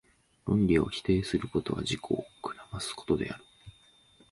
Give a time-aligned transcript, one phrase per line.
[0.47, 3.45] 論理を否定することは、自己を暗ますことである。